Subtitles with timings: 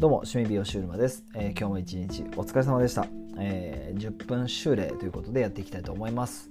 [0.00, 6.48] どうも、趣味美容師うるまです、えー、今日も一日お疲れ様でした、えー、10分修例ということでやっていきたいと思います。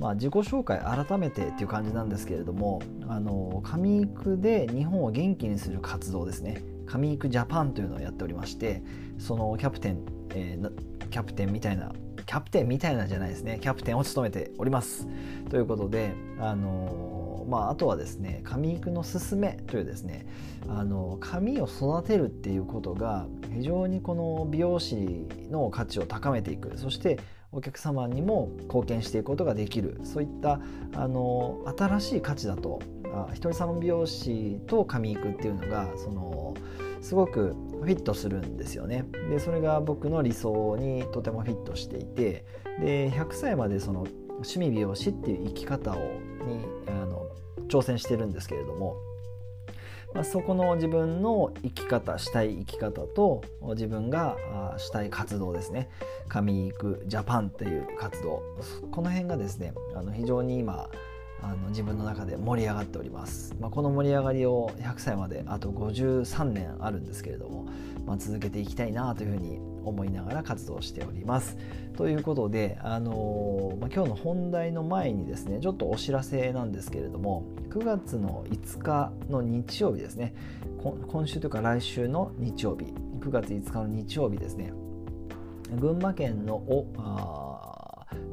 [0.00, 6.60] まあ、自己紹介改めてっていう感じなんですけれども、あの上育で日本を元気にする活動ですね。
[6.86, 8.82] 上育ジャパンというのをやっておりまして、
[9.16, 10.00] そのキャプテン、
[10.34, 11.92] えー、キャプテンみたいな
[12.26, 15.08] キャプテンみたいなじゃないですねキャプテンを務めております
[15.48, 20.26] ということであのまあ、あとはですね髪育のすすめというですね
[20.68, 26.76] あの髪を育てるっていうことが非常にこの美容師の価値を高めていく。
[26.76, 27.18] そして
[27.50, 30.00] お客様にも貢献していくことができる。
[30.04, 30.60] そういった
[30.94, 36.54] あの新しい価値だとあ一人サロン美容師と髪育っていうのがその
[37.00, 39.04] すごくフィットするんですよね。
[39.30, 42.44] でそれが僕の理想にとてもフィットしていて
[42.80, 44.06] で100歳までその
[44.38, 47.26] 趣味美容師っていう生き方をにあの
[47.68, 48.96] 挑戦してるんですけれども、
[50.14, 53.42] まあ、そこの自分の生き方したい生き方と
[53.74, 54.36] 自分が
[54.78, 55.88] したい活動ですね。
[56.28, 58.42] 神育ジャパンっていう活動。
[58.90, 60.88] この辺がですねあの非常に今
[61.40, 67.68] あの自分の中で盛り上がっております、まあ、この盛り上がりを100歳まであと53年あるんですけれども、
[68.06, 71.56] まあ、続けていきたいなというふうに思いながら活動しております。
[71.96, 80.34] ということで、あのまあ、今日の本題の前にですねちょっとお知らせなんですけれども9月の5日の日曜日ですね。
[80.82, 82.92] 今週というか来週の日曜日。
[83.20, 84.72] 9月5日の日曜日ですね。
[85.78, 86.86] 群馬県のお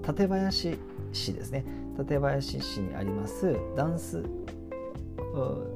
[0.04, 0.78] 館林
[1.12, 1.66] 市ですね。
[1.98, 4.23] 館林市にありますダンス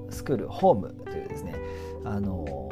[0.10, 1.56] スクールホームというですね
[2.04, 2.69] あの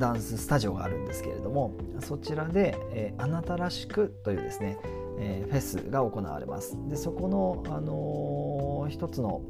[0.00, 4.78] ダンススタジオがあるんですけれどもそちらで、えー、あなたらしくというですね、
[5.18, 6.76] えー、フェスが行われます。
[6.88, 9.42] でそこの、あのー、一つの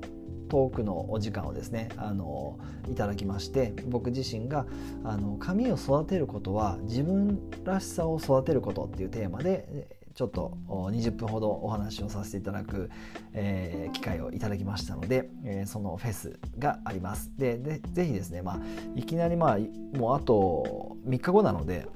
[0.48, 2.58] トークのお時間をですね、あの
[2.90, 4.66] いただきまして僕自身が
[5.04, 12.90] あの髪を育てることは自分らしさを育てることっていうテーマでちょっと20分ほどお話をさせていただく、
[13.32, 17.30] えー、機会をいただきましたので、えー、そのフェスがあります。
[17.36, 18.60] で、でぜひですね、まあ、
[18.96, 19.58] いきなりまあ、
[19.96, 21.86] もうあと3日後なので、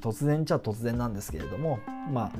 [0.00, 1.78] 突然じゃ突然なんですけれども、
[2.10, 2.32] ま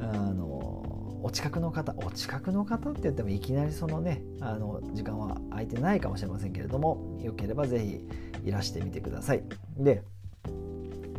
[0.00, 0.86] あ、あの、
[1.22, 9.42] お近くの方、お近くの方って言ってもいきなりそのね、あの、時間は空いてないかもしれませんけれども、よければぜひいらしてみてください。
[9.76, 10.04] で、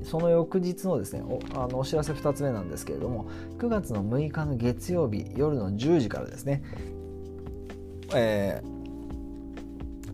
[0.03, 6.63] その翌日のですねおあのお知らせ2つ目なんですけれども9月の6日の月曜日夜の10時からですね、
[8.13, 8.76] えー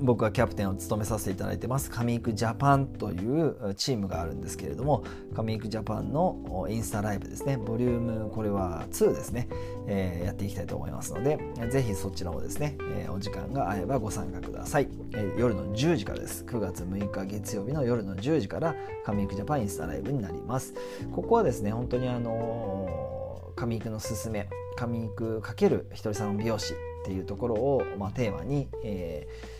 [0.03, 1.90] 僕がキャプテンを務めさせていただいてます。
[1.90, 7.56] カミークジャパンというチームがあるんですけれどもカミークジャパンのインスタライブですね。
[7.56, 9.47] ボリュームこれは2ですね、
[9.88, 16.44] えー、やっていきたいと思いますのでぜひそちらもですね、えー、お時間が合えばご参加ください、えー、夜の10時からです。
[16.44, 18.75] 9月6日月曜日の夜の10時から
[19.06, 20.74] カミークジャパンインスタライブになります。
[21.13, 26.75] ここはですね本当にあのー、カミークのすすめカミーク×ひとりさんの美容師っ
[27.06, 29.53] ていうところを、まあ、テーマに、えー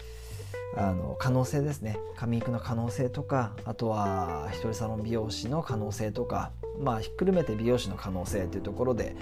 [0.76, 9.16] あの可能性ですね髪育の可能性とかあとは一人サロン美容師の可能性とかまあひっくるめて美容師の可能性というところで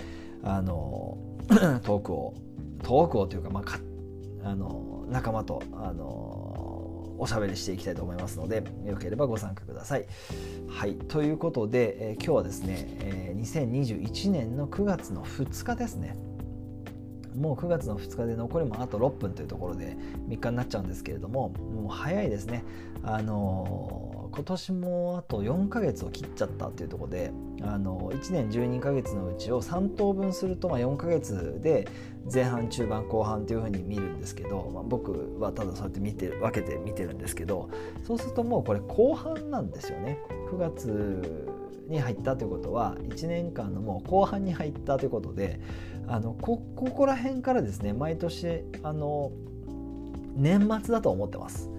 [0.44, 1.18] あの
[1.84, 2.34] トークを
[2.84, 3.80] トークをというか,、まあ、か
[4.44, 10.08] あの仲間とあのおしゃべりしていきたいと思いますのでよければご参加ください。
[10.68, 16.16] はいということで、えー、今日はですね、えー、2021年の9月の2日ですね。
[17.36, 19.98] もう9月の2日で残りもあと6分というところで
[20.28, 22.64] 3日になっちゃうんですけれどももう早いですね。
[23.04, 27.32] あの今年もあと4ヶ月を切っちゃったっていうところで
[27.64, 31.88] あの1年12ヶ月のうちを3等分するとまあ4ヶ月で
[32.32, 37.70] 前半中盤後半というふうに見るんですけど、まあ、僕はただそうやって見て分けて見てるんですけど
[38.06, 40.20] そうするともうこれ後半なんですよね。
[40.52, 41.51] 9月
[41.92, 45.60] に入ったということは1年間のもう後半に入ったということで
[46.08, 49.32] あのここら辺からですね毎年あの
[50.36, 51.71] 年末だと思ってます。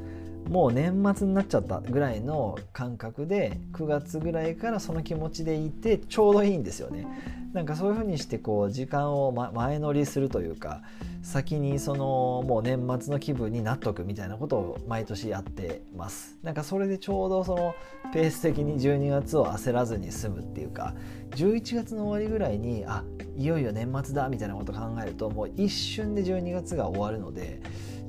[0.48, 7.06] もう年末になっちゃったぐらいの感覚で9月ぐらいからその気持ちでいてちょうどいいんですよね。
[7.52, 10.80] なんかそういうふうにしてこう時間を前乗りするというか
[11.22, 16.38] 先にそのもう年末の気分になっとくみたいなことを毎年やってます。
[16.42, 17.74] なんかそれでちょうどその
[18.12, 20.94] ペース的に12月を焦らずに済むっていうか
[21.32, 23.04] 11月の終わりぐらいにあ
[23.36, 27.60] いよいよ年末だみたいなことを考えるともう一瞬で12月が終わるので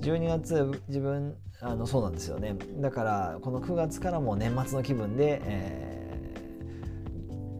[0.04, 2.58] 12月自分あのそうなんですよね。
[2.80, 6.36] だからこの9月からも年末の気分で、え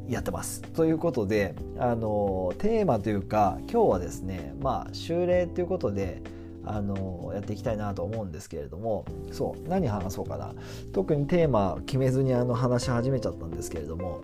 [0.10, 0.62] ー、やってます。
[0.62, 6.22] ということであのテーマというか今日はですねまあ修例ということで
[6.66, 10.54] あのやっていきたいなと思うんですけれどもそう何話そうかな。
[10.92, 14.22] 特にテーマ決めずにあの話し始めちゃったんですけれども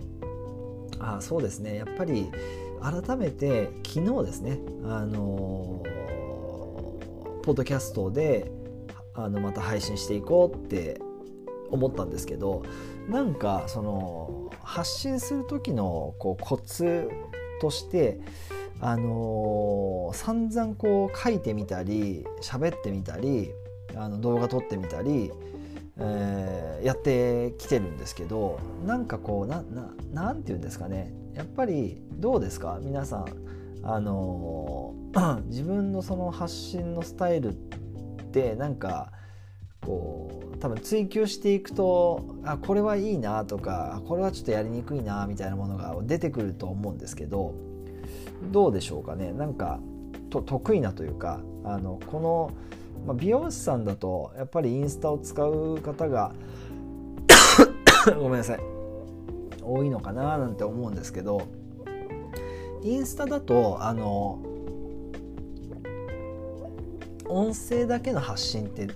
[1.00, 1.78] あそうですね。
[1.78, 2.30] やっぱり
[2.82, 5.84] 改めて昨日ですねあの
[7.50, 8.52] ポッドキャストで
[9.16, 11.02] あのまた配信していこうって
[11.72, 12.62] 思ったんですけど
[13.08, 17.10] なんかその発信する時のこうコツ
[17.60, 18.20] として
[18.80, 23.50] あのー、散々こう書いてみたり喋ってみたり
[23.96, 25.32] あの動画撮ってみたり、
[25.98, 31.12] えー、やってきてるんですけどなんかこうなななんて言うんですかね。
[31.34, 32.78] やっぱりどうですか？
[32.80, 33.26] 皆さん。
[33.84, 34.96] あの、
[35.48, 37.54] 自分のその発信のスタイルっ
[38.32, 39.12] てなんか
[39.82, 47.56] こう多分追求していくとあこれはいいなとかこれはちょっとやりにくいなみたいなものが出てくると思うんですけど
[48.52, 49.32] どうでしょうかね？
[49.32, 49.80] なんか
[50.30, 52.52] と得意なというかあのこの、
[53.06, 56.34] まあ、美容師さんだとやっぱりインスタを使う方が
[58.20, 58.60] ごめんなさい。
[59.62, 61.44] 多いのかななんて思うんですけど
[62.84, 64.40] インスタだとあの
[67.28, 68.88] 音声だけの発信って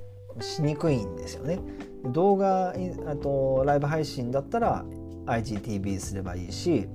[0.42, 1.60] しにくいんですよね。
[2.06, 4.84] 動画あとライブ配信だったら
[5.26, 6.88] IGTV すればいいし、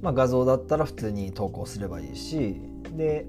[0.00, 2.56] まあ、画像だったら普通に投稿すればいいし
[2.96, 3.26] で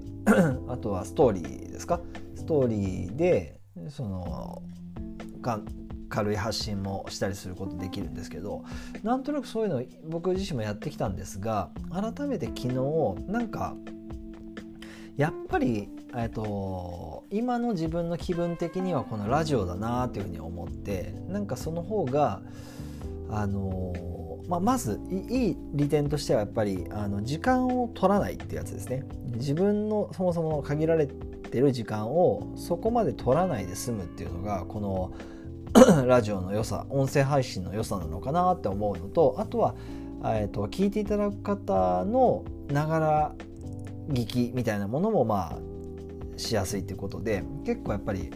[0.68, 2.00] あとはストーリーですか？
[2.34, 4.62] ストーリーでその
[6.12, 8.64] 軽い発信もしたりすることできるんですけど
[9.02, 12.74] なんとなくそういうの僕自身もやってきたんですが改めて昨日
[13.26, 13.74] なんか
[15.16, 22.42] やっぱり、えっと、今の自分の気分的にはこのラジオだなというふうに思ってなんかその方が
[23.30, 23.94] あの
[24.48, 25.00] まあ、まず
[25.30, 29.04] いい利点としてはやっぱりあの時間を取らないってやつですね。
[29.36, 35.12] 自分のそもそも限られてる時間をそこまで取らないで済むっていうのがこの
[36.06, 39.74] ラジオの良さ音声配信の良さなのかなって思うのとあとは、
[40.24, 43.34] えーと聞いていただく方のながら
[44.10, 48.30] 聞きみたいなものもまあしやすいっていうことで結構やっぱり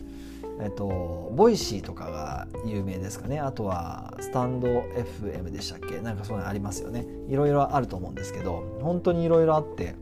[0.58, 3.40] えっと、ボイシーとかが有名ですかね。
[3.40, 6.00] あとはスタンド FM でしたっけ？
[6.00, 7.06] なんかそういうのありますよね。
[7.28, 9.94] いろいろあると思うんですけど本当にいろいろあって、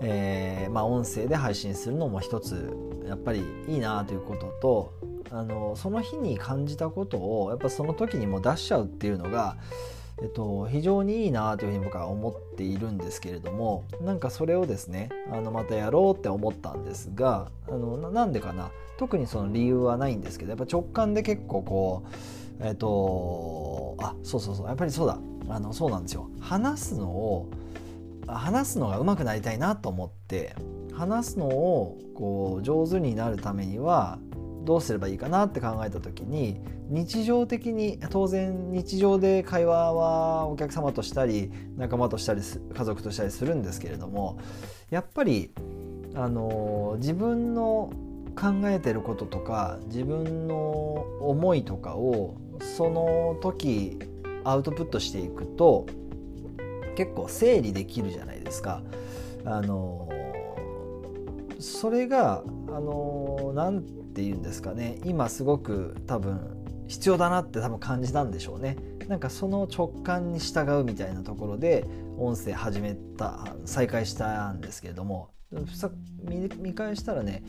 [0.00, 2.74] えー、まあ、音声で配信するのも一つ
[3.06, 4.92] やっぱりいいなということと
[5.30, 9.56] あのその日に感じたことをやっぱその時にも出しちゃうっていうのが
[10.20, 22.02] えっと、非常にいいなというふうに僕は思っているんですけれどもなんかそれをですねあのまたやろうって思ったんですがあのなんでかな特にその理由はないんですけどやっぱ直感で結構こ
[22.60, 26.28] うえっとあそうそうそうやっぱりそうだあのそうなんですよ。
[26.40, 27.48] 話すのを
[28.26, 30.54] 話すのが上手くなりたいなと思って
[30.92, 34.18] 話すのをこう上手になるためには
[34.68, 36.60] どうすればいいかなって考えた時に
[36.90, 44.38] 日常的に当然日常で会話はお客様としたり仲間としたり家族としたりするんですけれども
[44.90, 45.52] やっぱり
[46.14, 47.90] あの自分の
[48.36, 50.56] 考えてることとか自分の
[51.22, 53.98] 思いとかをその時
[54.44, 55.86] アウトプットしていくと
[56.94, 58.82] 結構整理できるじゃないですか。
[59.46, 60.10] あの
[61.58, 63.54] それがあの
[64.18, 64.98] て言うんですかね。
[65.04, 66.40] 今すごく多分
[66.88, 68.76] 必要だなって多分感じたんでしょうね。
[69.06, 71.86] なんかその直感に従うみたいなところで
[72.18, 75.30] 音声始めた再開したんですけれども。
[76.60, 77.42] 見返したらね、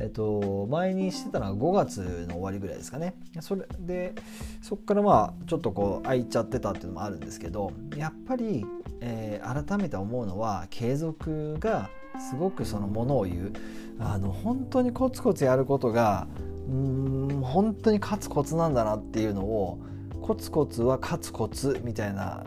[0.00, 3.14] えっと、前にしてたのは5月の終わりぐらいですかね。
[3.40, 4.14] それで
[4.62, 8.64] そこからまあちょっとこう空いちゃってたっていうのもあるんですけどやっぱり、
[9.00, 11.90] えー、改めて思うのは継続が
[12.30, 13.52] すごくそのものを言う。
[13.98, 16.26] あの本当にコツコツやることが
[16.68, 19.78] うん本当に勝つコツなんだなっていうのを
[20.20, 22.44] コツコツは勝つコツみたいな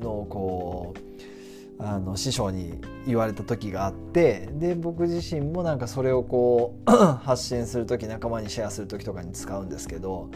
[0.00, 6.90] のをこうあの師匠に言われた時があってで僕自身もなんかそれをこう
[7.24, 10.28] 発信する時仲間にシェアする時とかに使うんですけど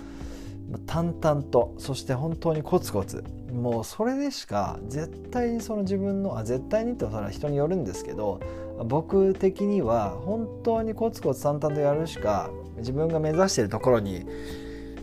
[0.87, 8.41] 淡々とそして本当にコツコツもうそれでしか絶対にその自分のあ絶対にってそれは人によるんですけど
[8.87, 14.27] 僕的には本当にコツコツ淡々とやるしか自分が目指してるところに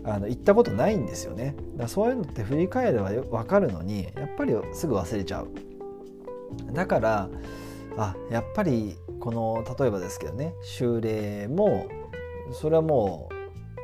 [0.04, 1.56] あの行ったことないんですよね。
[1.74, 5.50] だからそういうのって振り返れば分かるのにやっぱりすぐ忘れちゃう。
[6.74, 7.30] だから
[7.98, 11.88] あやっぱりこの例えばですけどね修例も
[12.52, 13.30] それはも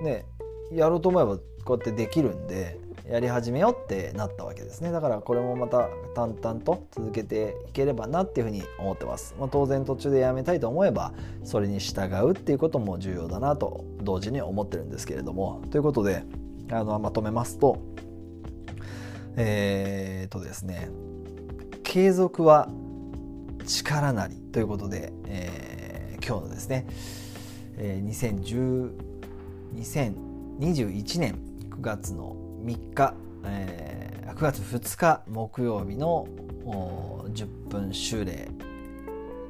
[0.02, 0.26] うね
[0.72, 4.92] やろうと思えばこうやってできるんでやり始めようってなったわけですね。
[4.92, 15.62] だからこれもまた淡々と続けていければなっていうふうに思ってます、まあ、当然途中でやめたいと思えばそれに従うっていうことも重要だなと同時に思ってるんですけれども。
[15.72, 16.24] ということで
[16.72, 17.78] あのまとめますと
[19.38, 20.90] えー、とですね
[21.84, 22.70] 継続は
[23.66, 26.88] 力なりということで、えー、今日のですね、
[27.78, 28.92] えー、2010
[29.76, 31.36] 2021年
[31.70, 33.14] 9月の3日、
[33.46, 36.28] えー、9月2日木曜日の
[36.66, 38.50] 10分修例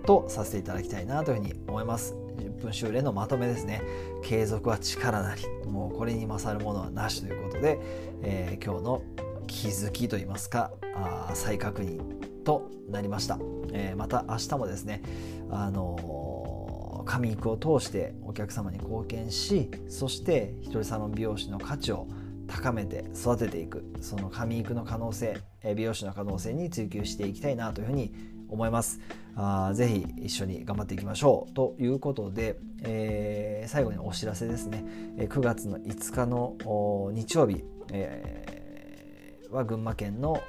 [0.06, 2.16] とさせていただきたいなというふうに思います。
[2.38, 3.82] 10分修例のまとめですね。
[4.22, 7.80] 継続は力なりもうこれに勝るものはなしということで、
[8.22, 9.02] えー、今日の
[9.48, 13.40] 気づきといいますかあ再確認となりました、
[13.72, 15.02] えー、また明日もですね
[15.50, 22.08] あのー、上育を通してお客様に貢献しそして一人サロン美容師の価値を
[22.56, 25.42] 高めて育てていくその上育の可能性
[25.76, 28.14] 美容師の可能性に追求していきたいなというふうに
[28.48, 29.02] 思います。
[29.36, 31.54] あぜひ一緒に頑張っていきましょう。
[31.54, 34.86] ということで、えー、最後にお知らせですね。
[35.18, 40.42] 9月の5日の日曜日、えー、は群馬県の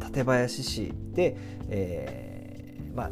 [0.00, 1.34] 館林市で、
[1.70, 3.10] えーまあ、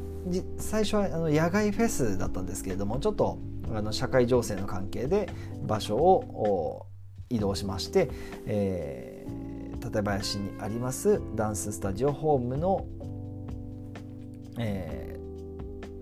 [0.59, 3.39] 最初はあの野外フェスだったんですけれどもちょっと
[3.73, 5.31] あの社会情勢の関係で
[5.63, 6.90] 場所を
[7.31, 8.11] 移動しまして、
[8.47, 12.87] えー、館林にありますダンススタジオホームの、
[14.59, 15.19] え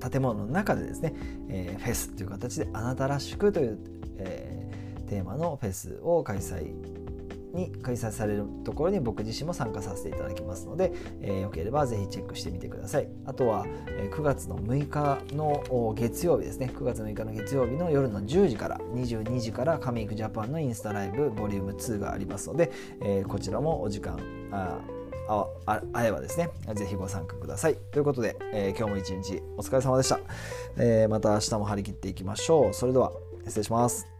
[0.01, 1.15] ー、建物の中でですね、
[1.49, 3.79] えー、フェスという形で「あなたらしく」という、
[4.17, 6.98] えー、テーマのフェスを開催
[7.59, 22.71] に開催されるところに僕自身も参加させていただきますので、えー、よければぜひチェックしてみてくださいあとは、えー、9月の6日の月曜日ですね9月6日の月曜日の夜の10時から22時からカミークジャパンのインスタライブボリューム2がありますので、
[23.03, 24.19] えー、こちらもお時間
[24.51, 24.79] あ
[25.67, 27.77] ああればですね、ぜひご参加ください。
[27.93, 30.21] ということで、えー、今日も一日お疲れ様でした、
[30.79, 31.09] えー。
[31.11, 32.75] また明日も張り切っていきましょう。
[32.75, 33.13] それでは、
[33.45, 34.18] 失礼します。